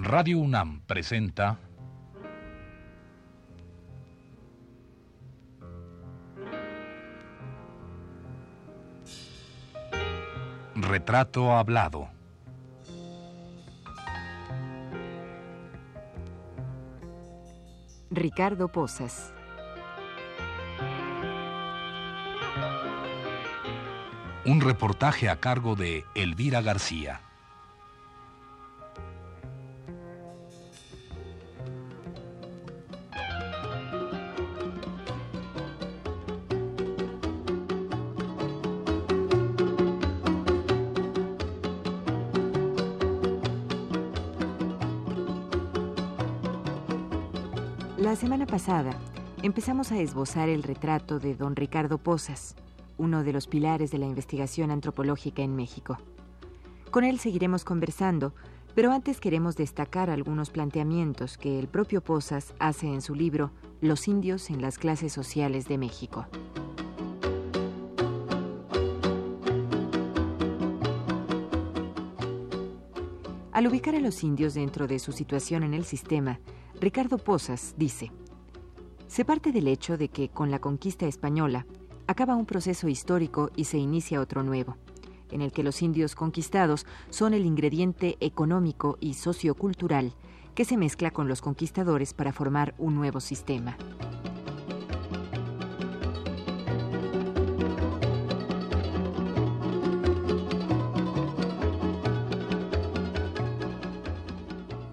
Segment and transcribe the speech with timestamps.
[0.00, 1.58] Radio UNAM presenta
[10.76, 12.08] Retrato Hablado.
[18.10, 19.34] Ricardo Posas.
[24.46, 27.27] Un reportaje a cargo de Elvira García.
[47.98, 48.92] La semana pasada
[49.42, 52.54] empezamos a esbozar el retrato de don Ricardo Posas,
[52.96, 55.98] uno de los pilares de la investigación antropológica en México.
[56.92, 58.34] Con él seguiremos conversando,
[58.76, 64.06] pero antes queremos destacar algunos planteamientos que el propio Posas hace en su libro Los
[64.06, 66.28] indios en las clases sociales de México.
[73.50, 76.38] Al ubicar a los indios dentro de su situación en el sistema,
[76.80, 78.12] Ricardo Posas dice,
[79.08, 81.66] se parte del hecho de que con la conquista española
[82.06, 84.76] acaba un proceso histórico y se inicia otro nuevo,
[85.32, 90.14] en el que los indios conquistados son el ingrediente económico y sociocultural
[90.54, 93.76] que se mezcla con los conquistadores para formar un nuevo sistema.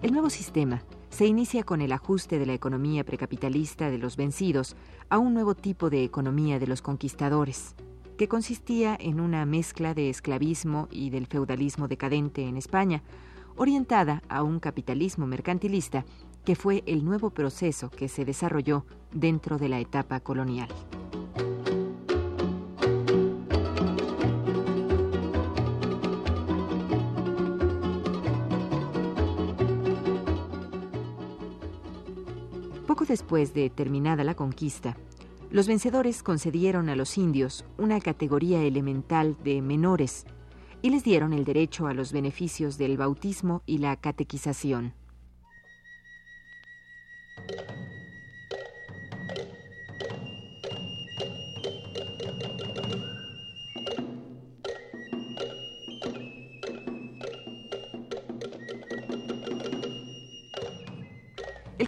[0.02, 0.82] El nuevo sistema
[1.16, 4.76] se inicia con el ajuste de la economía precapitalista de los vencidos
[5.08, 7.74] a un nuevo tipo de economía de los conquistadores,
[8.18, 13.02] que consistía en una mezcla de esclavismo y del feudalismo decadente en España,
[13.56, 16.04] orientada a un capitalismo mercantilista
[16.44, 20.68] que fue el nuevo proceso que se desarrolló dentro de la etapa colonial.
[32.96, 34.96] Poco después de terminada la conquista,
[35.50, 40.24] los vencedores concedieron a los indios una categoría elemental de menores
[40.80, 44.94] y les dieron el derecho a los beneficios del bautismo y la catequización.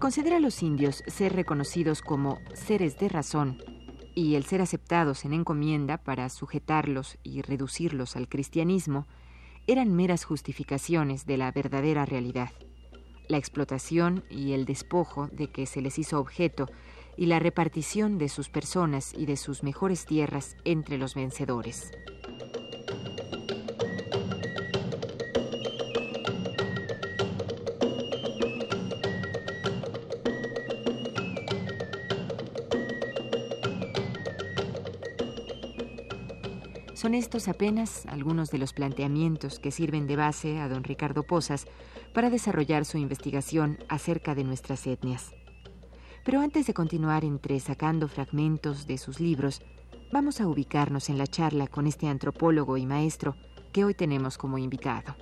[0.09, 3.63] El conceder a los indios ser reconocidos como seres de razón
[4.15, 9.07] y el ser aceptados en encomienda para sujetarlos y reducirlos al cristianismo
[9.67, 12.53] eran meras justificaciones de la verdadera realidad.
[13.29, 16.71] La explotación y el despojo de que se les hizo objeto
[17.19, 21.93] y la repartición de sus personas y de sus mejores tierras entre los vencedores.
[37.09, 41.67] Son estos apenas algunos de los planteamientos que sirven de base a don Ricardo Posas
[42.13, 45.33] para desarrollar su investigación acerca de nuestras etnias.
[46.23, 49.63] Pero antes de continuar entre sacando fragmentos de sus libros,
[50.13, 53.37] vamos a ubicarnos en la charla con este antropólogo y maestro
[53.73, 55.17] que hoy tenemos como invitado.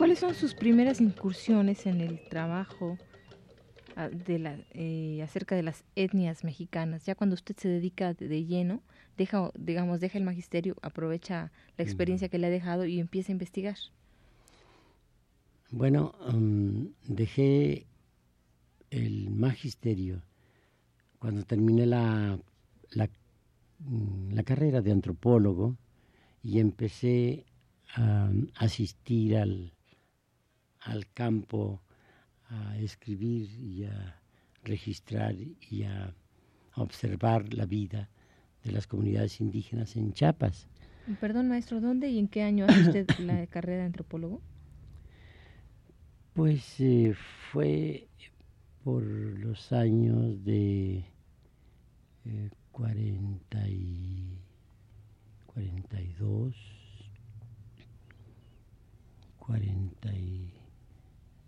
[0.00, 2.96] ¿Cuáles son sus primeras incursiones en el trabajo
[3.96, 7.04] ah, de la, eh, acerca de las etnias mexicanas?
[7.04, 8.80] Ya cuando usted se dedica de, lleno,
[9.18, 13.34] deja, digamos, deja el magisterio, aprovecha la experiencia que le ha dejado y empieza a
[13.34, 13.76] investigar.
[15.70, 17.84] Bueno, um, dejé
[18.88, 20.22] el magisterio
[21.18, 22.38] cuando terminé la,
[22.92, 23.10] la,
[24.30, 25.76] la carrera de antropólogo
[26.42, 27.44] y empecé
[27.96, 29.74] a asistir al,
[30.80, 31.80] al campo
[32.48, 34.20] a escribir y a
[34.64, 36.14] registrar y a
[36.74, 38.08] observar la vida
[38.64, 40.66] de las comunidades indígenas en Chiapas.
[41.20, 44.40] Perdón, maestro, ¿dónde y en qué año hace usted la carrera de antropólogo?
[46.34, 47.14] Pues eh,
[47.50, 48.08] fue
[48.84, 51.04] por los años de
[52.24, 54.38] eh, 40 y
[55.46, 56.54] 42,
[59.38, 60.59] 40 y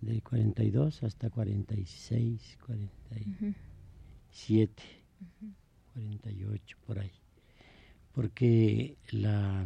[0.03, 3.55] del 42 hasta 46, 40 y, uh -huh.
[4.33, 4.83] 47,
[5.95, 7.13] 48 por ahí.
[8.13, 9.65] Porque la,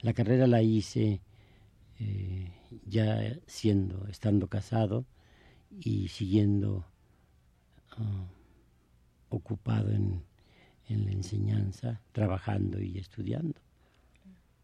[0.00, 1.20] la carrera la hice
[1.98, 2.50] eh,
[2.86, 5.04] ya siendo, estando casado
[5.78, 6.86] y siguiendo
[7.92, 8.26] ah,
[9.28, 10.24] ocupado en,
[10.88, 13.60] en la enseñanza, trabajando y estudiando.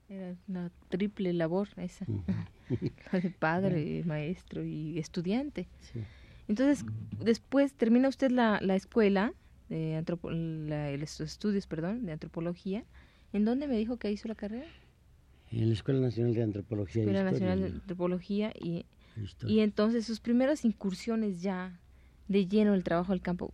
[0.09, 2.07] Era una triple labor esa,
[3.13, 5.69] la de padre, maestro y estudiante.
[6.49, 6.85] Entonces,
[7.23, 9.33] después termina usted la, la escuela,
[9.69, 12.85] de antropo, los estudios, perdón, de antropología.
[13.33, 14.67] ¿En dónde me dijo que hizo la carrera?
[15.51, 17.03] En la Escuela Nacional de Antropología.
[17.03, 18.87] Escuela Nacional de Antropología y,
[19.47, 21.81] y entonces sus primeras incursiones ya
[22.29, 23.53] de lleno el trabajo del campo,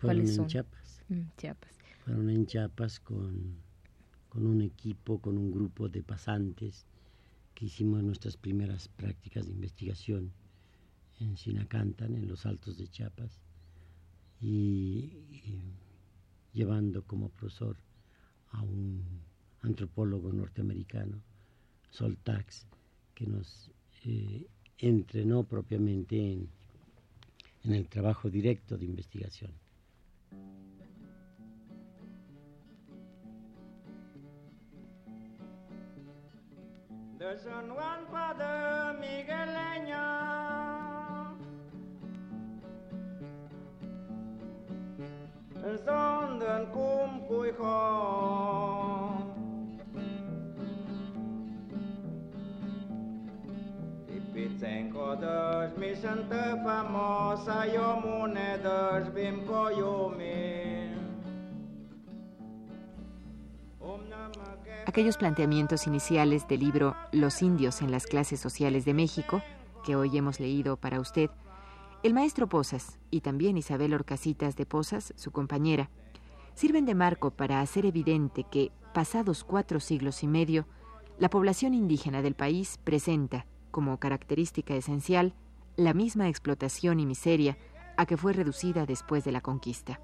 [0.00, 0.44] ¿cuáles son?
[0.44, 1.02] En Chiapas.
[1.08, 1.70] Mm, Chiapas.
[2.04, 3.56] Fueron en Chiapas con
[4.30, 6.86] con un equipo, con un grupo de pasantes
[7.54, 10.32] que hicimos nuestras primeras prácticas de investigación
[11.18, 13.42] en Sinacantan, en los altos de Chiapas,
[14.40, 15.12] y,
[16.54, 17.76] llevando como profesor
[18.52, 19.02] a un
[19.62, 21.20] antropólogo norteamericano,
[21.90, 22.66] Sol Tax,
[23.14, 23.70] que nos
[24.04, 24.46] eh,
[24.78, 26.48] entrenó propiamente en,
[27.64, 29.52] en el trabajo directo de investigación.
[37.20, 40.06] de San Juan Padre Miguel Leña.
[46.38, 47.54] de cum cui
[54.32, 57.64] Pițenco dăși mi se întâmplă mosa,
[58.02, 59.60] mune dos vim cu.
[64.86, 69.42] Aquellos planteamientos iniciales del libro Los indios en las clases sociales de México,
[69.84, 71.30] que hoy hemos leído para usted,
[72.02, 75.90] el maestro Posas y también Isabel Orcasitas de Posas, su compañera,
[76.54, 80.66] sirven de marco para hacer evidente que, pasados cuatro siglos y medio,
[81.18, 85.34] la población indígena del país presenta, como característica esencial,
[85.76, 87.58] la misma explotación y miseria
[87.98, 90.00] a que fue reducida después de la conquista.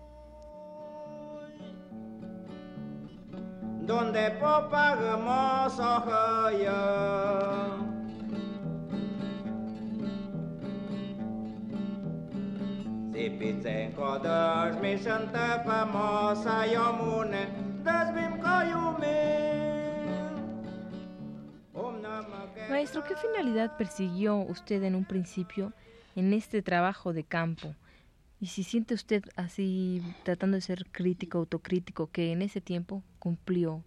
[3.86, 6.04] Donde popa hermosa
[13.12, 17.42] Si picenco dăși mi sunt famosa iomune,
[17.82, 18.36] dăși bim
[22.68, 25.72] Maestro, ¿qué finalidad persiguió usted en un principio
[26.14, 27.74] en este trabajo de campo?
[28.40, 33.82] Y si siente usted así, tratando de ser crítico, autocrítico, que en ese tiempo cumplió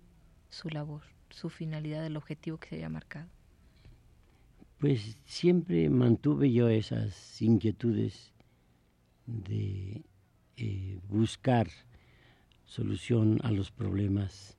[0.50, 3.30] su labor, su finalidad, el objetivo que se había marcado.
[4.80, 8.34] Pues siempre mantuve yo esas inquietudes
[9.28, 10.04] de
[10.58, 11.68] eh, buscar
[12.66, 14.58] solución a los problemas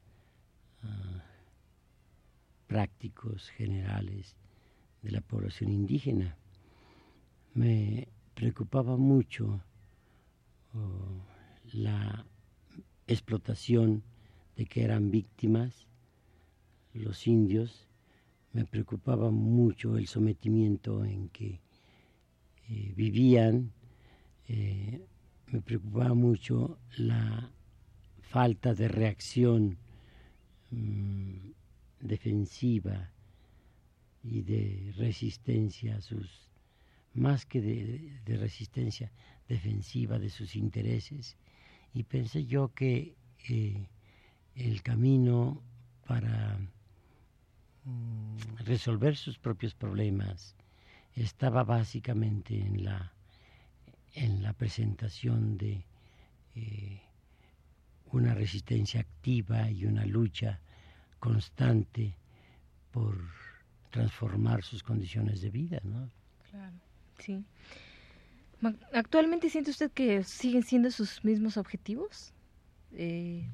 [0.83, 1.25] ah,
[2.69, 4.37] prácticos, generales
[5.03, 6.37] de la población indígena.
[7.55, 9.61] Me preocupaba mucho
[11.73, 12.27] la
[13.07, 14.03] explotación
[14.57, 15.87] de que eran víctimas
[16.95, 17.89] los indios,
[18.53, 21.61] me preocupaba mucho el sometimiento en que
[22.69, 23.73] eh, vivían,
[24.49, 25.01] eh,
[25.47, 27.51] me preocupaba mucho la
[28.21, 29.79] falta de reacción
[30.71, 31.51] mm,
[32.01, 33.13] defensiva
[34.23, 36.49] y de resistencia a sus,
[37.15, 39.13] más que de resistencia,
[39.51, 41.37] defensiva de sus intereses
[41.93, 43.17] y pensé yo que
[43.49, 43.85] eh,
[44.55, 45.61] el camino
[46.07, 46.57] para
[47.85, 50.55] mm, resolver sus propios problemas
[51.17, 53.13] estaba básicamente en la,
[54.15, 55.85] en la presentación de
[56.55, 57.03] eh,
[58.13, 60.61] una resistencia activa y una lucha
[61.19, 62.15] constante
[62.93, 63.19] por
[63.91, 66.09] transformar sus condiciones de vida, ¿no?
[66.51, 66.77] Claro,
[67.19, 67.45] sí.
[68.93, 72.33] ¿Actualmente siente usted que siguen siendo sus mismos objetivos?
[72.93, 73.49] Eh,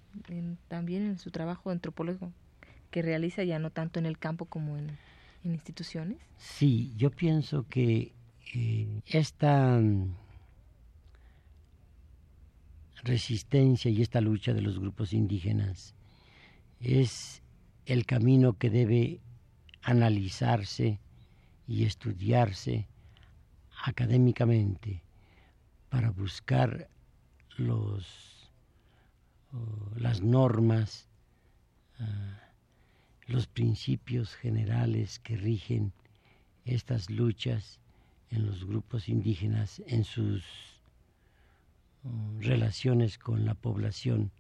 [0.69, 2.33] también en su trabajo antropólogo
[2.91, 4.97] que realiza ya no tanto en el campo como en,
[5.45, 6.19] instituciones?
[6.39, 8.13] Sí, yo pienso que
[8.55, 10.13] eh, esta mm,
[13.05, 15.95] resistencia y esta lucha de los grupos indígenas
[16.81, 17.43] es
[17.85, 19.21] el camino que debe
[19.83, 20.99] analizarse
[21.69, 22.89] y estudiarse
[23.85, 25.03] académicamente
[25.89, 26.89] para buscar
[27.57, 28.51] los,
[29.97, 31.09] las normas,
[31.99, 32.41] ah,
[33.27, 35.93] los principios generales que rigen
[36.65, 37.81] estas luchas
[38.31, 40.45] en los grupos indígenas en sus
[42.41, 44.31] relaciones con la población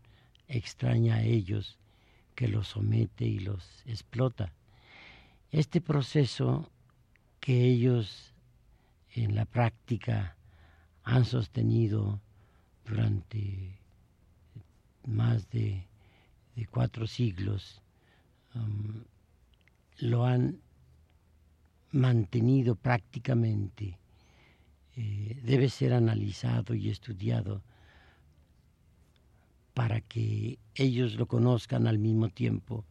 [0.48, 1.78] extraña a ellos,
[2.34, 4.52] que los somete y los explota.
[5.50, 6.70] Este proceso
[7.40, 8.34] que ellos
[9.24, 10.36] en la práctica
[11.02, 12.20] han sostenido
[12.84, 13.78] durante
[15.06, 15.86] más de,
[16.70, 17.80] cuatro siglos,
[18.54, 19.04] um,
[19.98, 20.60] lo han
[21.92, 23.98] mantenido prácticamente.
[24.96, 27.62] Eh, debe ser analizado y estudiado
[29.74, 32.86] para que ellos lo conozcan al mismo tiempo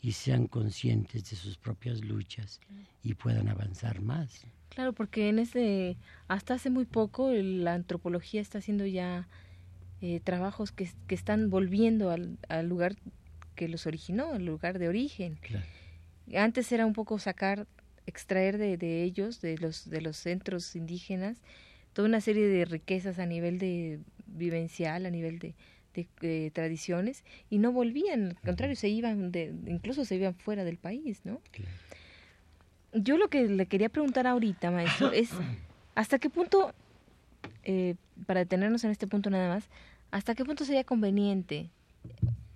[0.00, 2.60] y sean conscientes de sus propias luchas
[3.02, 4.46] y puedan avanzar más.
[4.74, 5.98] Claro, porque en ese
[6.28, 9.28] hasta hace muy poco la antropología está haciendo ya
[10.00, 12.96] eh, trabajos que, que, están volviendo al, al, lugar
[13.54, 15.38] que los originó, al lugar de origen.
[16.34, 17.66] Antes era un poco sacar,
[18.06, 21.42] extraer de, de ellos, de los de los centros indígenas,
[21.92, 25.54] toda una serie de riquezas a nivel de vivencial, a nivel de,
[26.22, 30.78] de, tradiciones y no volvían, al contrario, se iban, de, incluso se iban fuera del
[30.78, 31.42] país, ¿no?
[32.92, 35.30] Yo lo que le quería preguntar ahorita, maestro, es
[35.94, 36.72] hasta qué punto,
[37.64, 37.96] eh,
[38.26, 39.68] para detenernos en este punto nada más,
[40.10, 41.70] hasta qué punto sería conveniente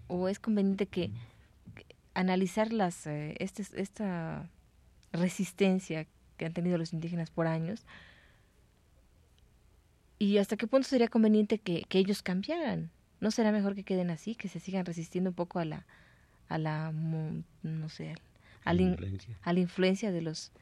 [0.08, 1.10] o es conveniente que,
[2.14, 4.48] analizar las, eh, este, esta
[5.12, 6.06] resistencia
[6.38, 7.84] que han tenido los indígenas por años
[10.18, 12.90] y hasta qué punto sería conveniente que, que ellos cambiaran
[13.20, 15.86] ¿No será mejor que queden así, que se sigan resistiendo un poco a la,
[16.48, 18.14] a la, no sé,
[18.66, 19.38] a la, influencia.
[19.42, 20.52] a la influencia de los,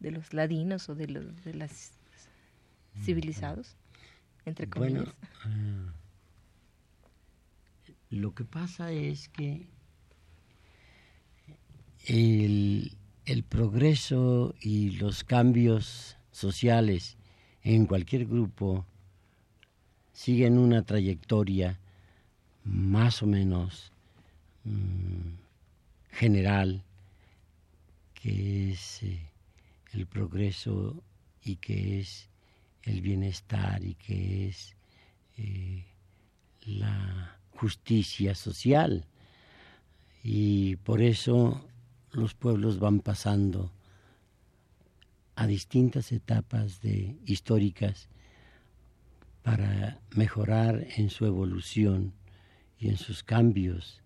[0.00, 1.92] de los ladinos o de los, de las
[3.02, 3.76] civilizados,
[4.44, 5.04] entre comillas?
[5.04, 5.12] Bueno,
[5.44, 5.92] ah,
[8.10, 9.66] lo que pasa es que
[12.06, 12.92] el,
[13.26, 17.16] el progreso y los cambios sociales
[17.62, 18.86] en cualquier grupo
[20.12, 21.78] siguen una trayectoria
[22.64, 23.92] más o menos
[24.64, 25.34] mm,
[26.12, 26.82] general,
[28.24, 29.20] que es eh,
[29.92, 31.04] el progreso
[31.42, 32.30] y que es
[32.82, 34.74] el bienestar y que es
[35.36, 35.84] eh,
[36.64, 39.04] la justicia social.
[40.22, 41.68] Y por eso
[42.12, 43.70] los pueblos van pasando
[45.36, 48.08] a distintas etapas de históricas
[49.42, 52.14] para mejorar en su evolución
[52.78, 54.00] y en sus cambios.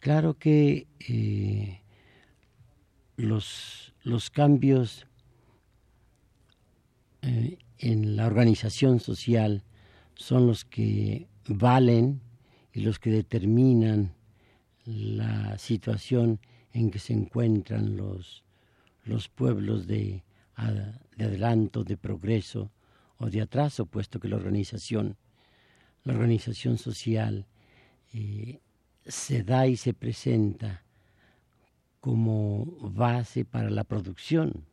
[0.00, 1.83] Claro que eh,
[3.16, 5.06] los, los, cambios
[7.22, 9.62] eh, en la organización social
[10.14, 12.20] son los que valen
[12.72, 14.14] y los que determinan
[14.84, 16.40] la situación
[16.72, 18.44] en que se encuentran los,
[19.04, 20.24] los pueblos de,
[21.16, 22.70] de adelanto, de progreso,
[23.18, 25.16] o de atraso, puesto que la organización,
[26.04, 27.46] la organización social
[28.12, 28.60] eh,
[29.06, 30.82] se da y se presenta
[32.04, 34.66] como base para la producción,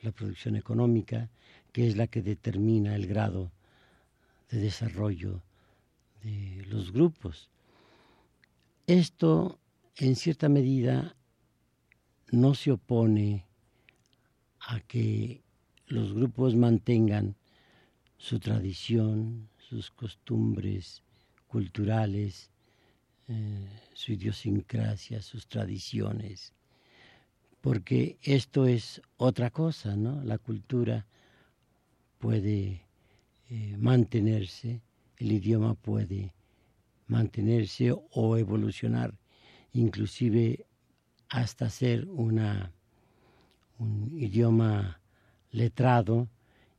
[0.00, 1.28] la producción económica,
[1.72, 3.50] que es la que determina el grado
[4.48, 5.42] de desarrollo
[6.22, 7.50] de los grupos.
[8.86, 9.58] Esto,
[9.96, 11.16] en cierta medida,
[12.30, 13.44] no se opone
[14.60, 15.42] a que
[15.88, 17.34] los grupos mantengan
[18.18, 21.02] su tradición, sus costumbres
[21.48, 22.51] culturales,
[23.32, 26.52] eh, su idiosincrasia, sus tradiciones,
[27.62, 30.22] porque esto es otra cosa, ¿no?
[30.22, 31.06] La cultura
[32.18, 32.82] puede
[33.48, 34.82] eh, mantenerse,
[35.16, 36.34] el idioma puede
[37.06, 39.14] mantenerse o evolucionar,
[39.72, 40.66] inclusive
[41.28, 42.72] hasta ser una,
[43.78, 45.00] un idioma
[45.50, 46.28] letrado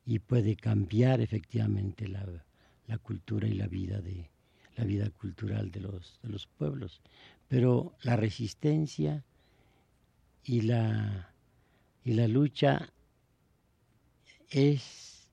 [0.06, 2.24] y puede cambiar efectivamente la,
[2.86, 4.30] la, cultura y la vida de
[4.76, 7.00] la vida cultural de los, de los pueblos.
[7.48, 9.24] Pero la resistencia
[10.44, 11.32] y la,
[12.04, 12.92] y la lucha
[14.50, 15.28] es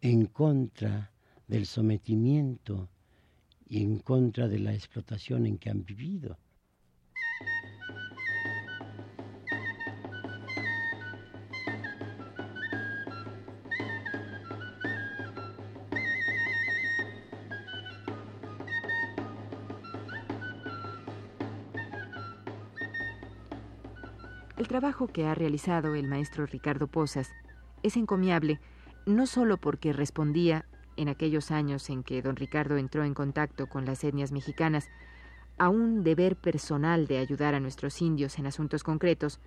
[0.00, 1.10] en contra
[1.46, 2.88] del sometimiento
[3.66, 6.38] y en contra de la explotación en que han vivido.
[24.94, 27.32] Trabajo que ha realizado el maestro Ricardo Posas
[27.82, 28.60] es encomiable
[29.06, 33.86] no solo porque respondía, en aquellos años en que don Ricardo entró en contacto con
[33.86, 34.88] las etnias mexicanas,
[35.58, 39.40] a un deber personal de ayudar a nuestros indios en asuntos concretos,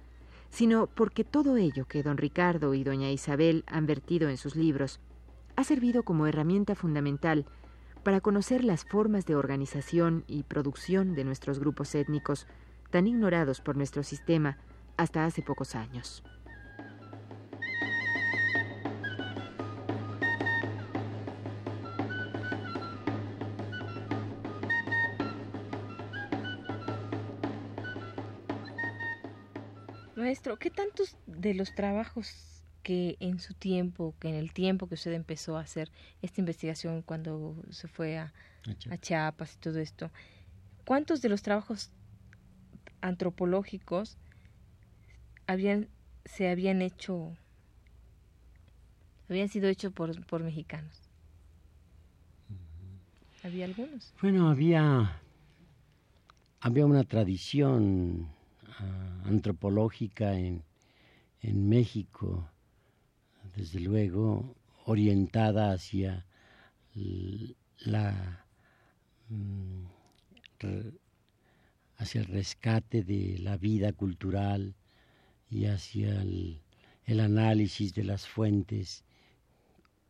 [0.50, 5.00] sino porque todo ello que don Ricardo y doña Isabel han vertido en sus libros
[5.56, 7.46] ha servido como herramienta fundamental
[8.04, 12.48] para conocer las formas de organización y producción de nuestros grupos étnicos,
[12.90, 14.58] tan ignorados por nuestro sistema
[14.98, 16.24] hasta hace pocos años.
[30.16, 34.96] Maestro, ¿qué tantos de los trabajos que en su tiempo, que en el tiempo que
[34.96, 38.34] usted empezó a hacer esta investigación cuando se fue a,
[38.90, 40.10] a Chiapas y todo esto,
[40.86, 41.92] cuántos de los trabajos
[43.02, 44.18] antropológicos
[45.48, 45.90] habían
[46.26, 47.36] se habían hecho
[49.30, 51.02] habían sido hechos por, por mexicanos?
[53.44, 54.14] ¿Había algunos?
[54.22, 55.22] Bueno, había
[56.60, 58.30] había una tradición
[59.26, 60.64] antropológica en,
[61.42, 62.50] en México,
[63.56, 66.26] desde luego orientada hacia
[67.80, 68.46] la
[69.30, 69.86] mm,
[71.98, 74.76] hacia el rescate de la vida cultural
[75.50, 76.60] y hacia el,
[77.20, 79.04] análisis de las fuentes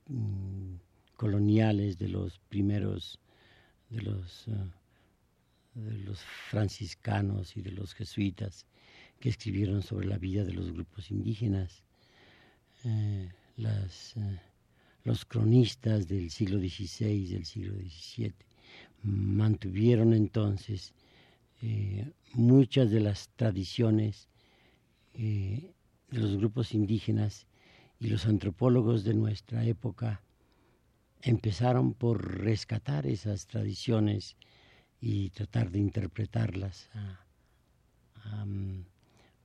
[0.07, 0.75] mm,
[1.15, 3.19] coloniales de los primeros
[3.89, 4.69] de los uh,
[5.75, 8.65] de los franciscanos y de los jesuitas
[9.19, 11.83] que escribieron sobre la vida de los grupos indígenas.
[12.83, 14.39] Eh, las, eh,
[15.03, 18.33] los cronistas del siglo XVI, del siglo XVII,
[19.03, 20.93] mantuvieron entonces
[21.61, 24.29] eh, muchas de las tradiciones
[25.17, 25.73] de
[26.09, 27.47] los grupos indígenas
[27.99, 30.21] y los antropólogos de nuestra época
[31.21, 34.37] empezaron por rescatar esas tradiciones
[35.01, 36.89] y tratar de interpretarlas
[38.45, 38.81] mm,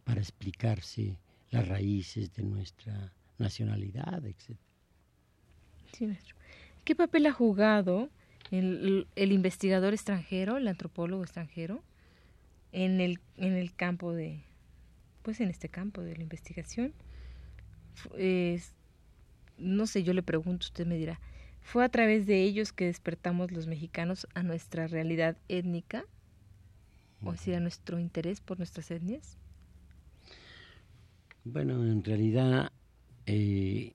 [0.05, 1.17] para explicarse
[1.51, 4.57] las raíces de nuestra nacionalidad, etc.
[6.85, 8.11] ¿Qué papel ha jugado
[8.51, 11.83] el, el, investigador extranjero, el antropólogo extranjero,
[12.73, 14.43] en el, en el campo de,
[15.23, 16.93] pues en este campo de la investigación?
[19.59, 21.21] no sé, yo le pregunto, usted me dirá,
[21.63, 26.05] ¿Fue a través de ellos que despertamos los mexicanos a nuestra realidad étnica?
[27.25, 29.39] ¿O sea, a nuestro interés por nuestras etnias?
[31.45, 32.73] Bueno, en realidad
[33.27, 33.95] eh,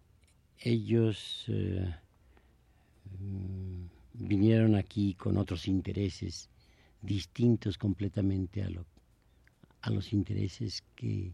[0.59, 1.93] ellos eh,
[3.19, 6.49] mm, vinieron aquí con otros intereses
[7.01, 8.85] distintos completamente a, lo,
[9.87, 11.33] a los intereses que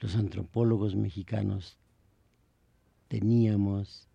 [0.00, 1.78] los antropólogos mexicanos
[3.08, 4.08] teníamos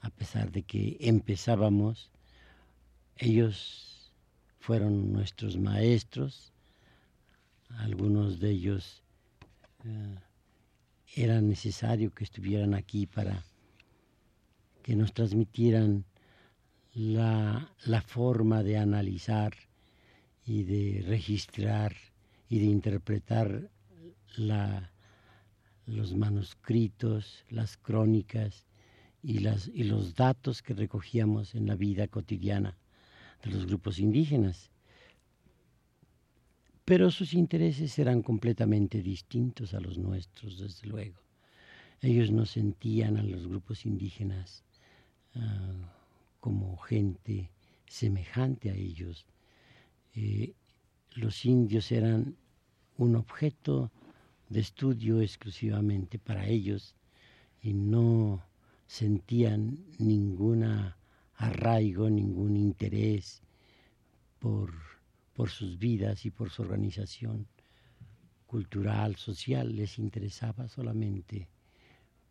[0.00, 2.12] a pesar de que empezábamos,
[3.16, 4.12] ellos
[4.60, 6.52] fueron nuestros maestros,
[7.78, 9.02] algunos de ellos
[9.84, 10.14] eh,
[11.16, 13.44] era necesario que estuvieran aquí para
[14.84, 16.04] que nos transmitieran
[16.94, 19.54] la, la forma de analizar
[20.44, 21.96] y de registrar
[22.48, 23.70] y de interpretar
[25.86, 28.66] los manuscritos, las crónicas
[29.22, 29.38] y
[29.84, 32.76] los datos que recogíamos en la vida cotidiana
[33.42, 34.70] de los grupos indígenas.
[36.84, 41.20] Pero sus intereses eran completamente distintos a los nuestros, desde luego.
[42.00, 44.62] Ellos no sentían a los grupos indígenas
[45.34, 45.92] ah,
[46.38, 47.50] como gente
[47.88, 49.26] semejante a ellos.
[50.14, 50.54] Eh,
[51.16, 52.36] los indios eran
[52.98, 53.90] un objeto
[54.48, 56.94] de estudio exclusivamente para ellos
[57.62, 58.42] y no
[58.86, 60.62] sentían ningún
[61.34, 63.42] arraigo, ningún interés
[64.38, 64.72] por,
[65.34, 67.46] por sus vidas y por su organización
[68.46, 71.48] cultural, social, les interesaba solamente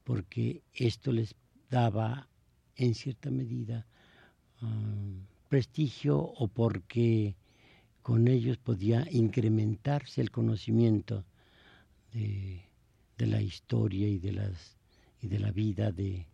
[0.05, 1.35] porque esto les
[1.69, 2.29] daba
[2.75, 3.85] en cierta medida
[4.61, 7.35] um, prestigio o porque
[8.05, 11.25] con ellos podía incrementarse el conocimiento
[12.13, 12.61] de,
[13.17, 16.27] la historia y de, la vida de,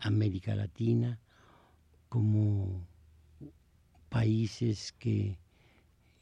[0.00, 1.20] América Latina
[2.08, 2.84] como
[4.08, 5.38] países que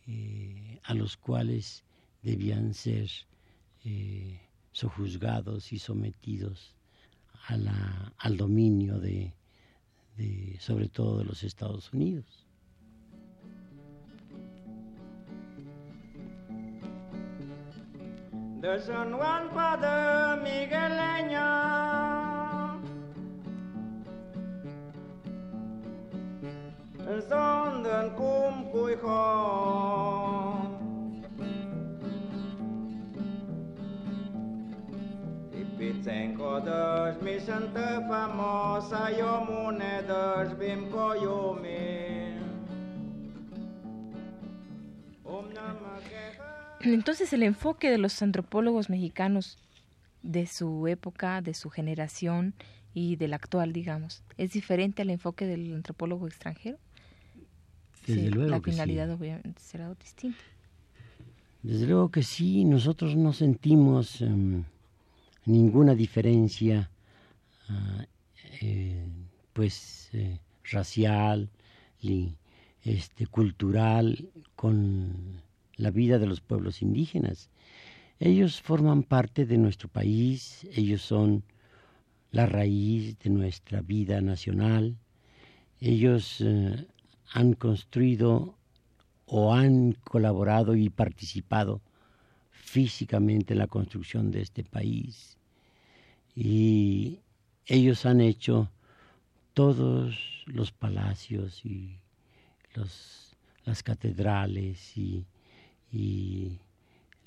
[0.07, 1.83] eh, a los cuales
[2.23, 3.09] debían ser
[3.87, 6.75] eh, sojuzgados y sometidos
[7.47, 9.33] al dominio de,
[10.61, 12.48] sobre todo de los Estados Unidos.
[18.61, 21.51] There's an one Father Migueleño.
[27.07, 28.97] And son d'un cum cui
[35.77, 42.37] Pitsenko dăși mi se întâmplă mosa, eu mune dăși bim co iumi.
[45.23, 45.99] Om namă
[46.81, 49.59] Entonces el enfoque de los antropólogos mexicanos
[50.23, 52.55] de su época, de su generación
[52.95, 56.79] y del actual, digamos, es diferente al enfoque del antropólogo extranjero.
[58.07, 58.73] Desde Sí, luego la que sí.
[58.73, 60.39] finalidad obviamente será distinta.
[61.63, 64.65] Desde luego que sí, nosotros no sentimos em,
[65.47, 66.89] ninguna diferencia,
[67.69, 68.05] ah,
[68.63, 69.07] eh,
[69.53, 71.49] pues, eh, racial,
[72.03, 72.37] li-
[72.85, 75.43] este, cultural, con
[75.79, 77.49] la vida de los pueblos indígenas.
[78.19, 81.45] Ellos forman parte de nuestro país, ellos son
[82.31, 84.99] la raíz de nuestra vida nacional,
[85.81, 86.87] ellos eh,
[87.33, 88.59] han construido
[89.25, 91.81] o han colaborado y participado
[92.51, 95.39] físicamente en la construcción de este país.
[96.35, 97.21] Y
[97.67, 98.71] ellos han hecho
[99.55, 102.01] todos los palacios y
[102.75, 105.25] los, las catedrales y,
[105.93, 106.59] y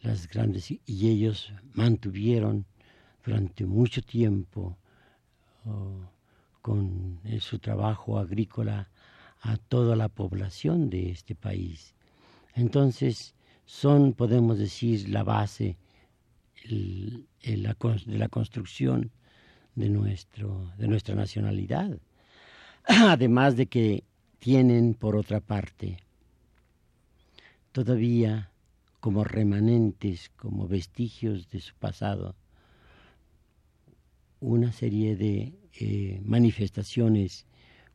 [0.02, 2.65] las grandes y ellos mantuvieron
[3.24, 4.78] durante mucho tiempo
[5.65, 6.10] oh,
[6.62, 8.89] con eh, su trabajo agrícola
[9.41, 11.95] a toda la población de este país.
[12.54, 13.34] Entonces,
[13.65, 15.78] son, podemos decir, la base
[16.63, 17.26] de
[17.58, 19.12] la construcción
[19.76, 21.97] de, nuestro, de nuestra nacionalidad.
[22.86, 24.04] Además de que
[24.39, 25.97] tienen, por otra parte,
[27.71, 28.51] todavía
[29.02, 32.36] como remanentes, como vestigios de su pasado,
[34.40, 37.48] una serie de eh, manifestaciones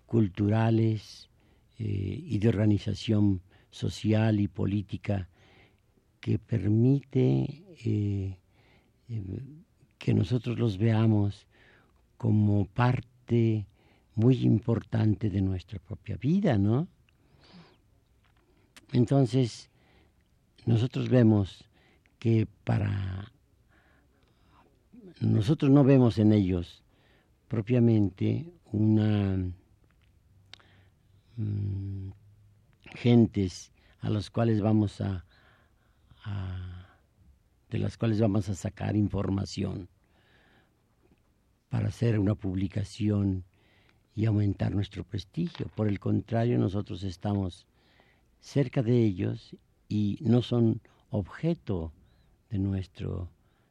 [0.04, 1.30] culturales
[1.78, 3.40] eh, y de organización
[3.70, 5.28] social y política
[6.20, 8.36] que permite eh,
[9.98, 11.46] que nosotros los veamos
[12.16, 13.66] como parte
[14.16, 16.88] muy importante de nuestra propia vida, ¿no?
[18.92, 19.70] Entonces,
[20.66, 21.64] nosotros vemos
[22.18, 23.32] que para
[25.20, 26.82] nosotros no vemos en ellos
[27.48, 29.38] propiamente una
[31.36, 32.10] mm,
[32.96, 35.24] gentes a las cuales vamos a,
[36.24, 36.98] a-
[37.70, 39.88] de las cuales vamos a sacar información
[41.68, 43.44] para hacer una publicación
[44.14, 45.66] y aumentar nuestro prestigio.
[45.74, 47.66] Por el contrario, nosotros estamos
[48.40, 49.56] cerca de ellos
[49.88, 51.92] y no son objeto
[52.50, 53.28] de nuestro,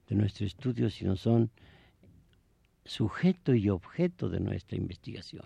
[0.07, 1.49] de nuestro estudio, sino son
[2.85, 5.45] sujeto y objeto de nuestra investigación.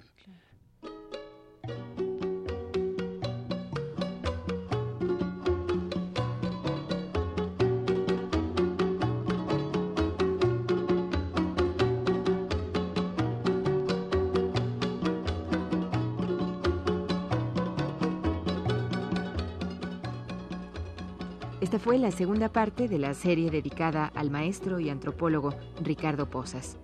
[21.80, 26.78] Fue la segunda parte de la serie dedicada al maestro y antropólogo Ricardo Posas.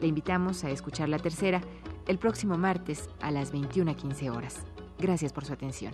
[0.00, 1.60] Le invitamos a escuchar la tercera
[2.06, 4.64] el próximo martes a las 21.15 horas.
[4.98, 5.92] Gracias por su atención.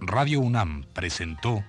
[0.00, 1.64] Radio UNAM presentó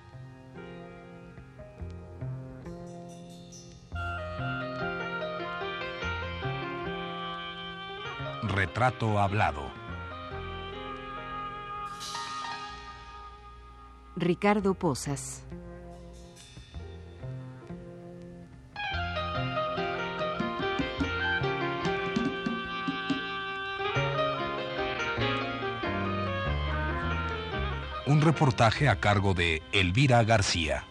[8.78, 9.72] Retrato Hablado.
[14.14, 15.42] Ricardo Posas.
[28.06, 30.87] Un reportaje a cargo de Elvira García.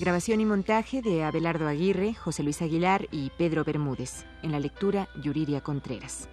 [0.00, 4.26] Grabación y montaje de Abelardo Aguirre, José Luis Aguilar y Pedro Bermúdez.
[4.44, 6.28] En la lectura, Yuriria Contreras.